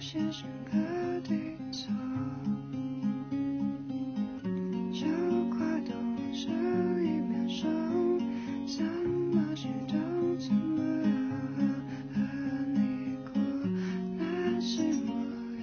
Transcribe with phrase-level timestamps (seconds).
[0.00, 0.78] 有些深刻
[1.28, 1.34] 地
[1.70, 1.92] 错。
[4.90, 5.06] 就
[5.50, 5.92] 快懂
[6.32, 6.48] 这
[7.04, 8.18] 一秒钟，
[8.66, 9.98] 怎么去懂，
[10.38, 10.80] 怎么
[12.14, 12.18] 和
[12.72, 13.42] 你过？
[14.16, 14.24] 那
[14.58, 15.12] 寂寞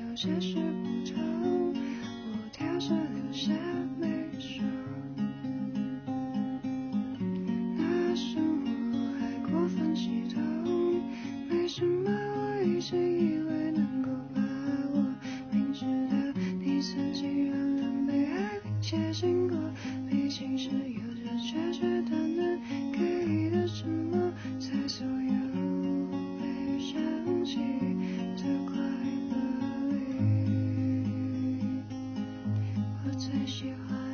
[0.08, 3.52] 有些许不同，我挑着留下
[4.00, 4.08] 没
[4.40, 4.64] 说。
[7.76, 10.40] 那时我还过分激动，
[11.50, 13.47] 没什么，我一直以为
[17.20, 19.58] 竟然能被爱并且经过，
[20.08, 22.59] 毕竟是有着决绝的能
[22.91, 25.34] 给的承诺，在所有
[26.38, 26.45] 被
[26.80, 27.58] 想起
[28.35, 28.75] 的快
[29.31, 29.34] 乐
[29.89, 29.98] 里，
[33.03, 34.06] 我最喜欢。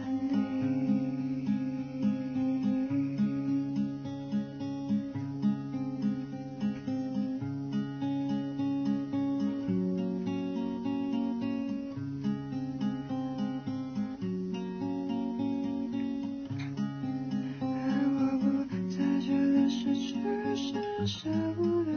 [21.05, 21.91] 舍不得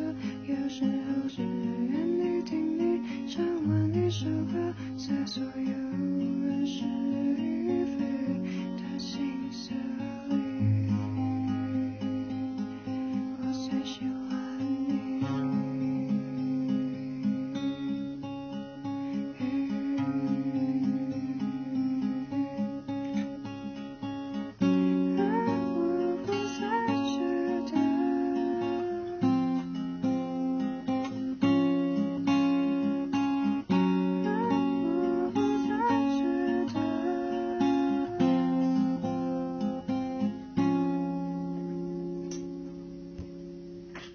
[0.47, 5.86] 有时候只愿意听你唱完一首歌在所有。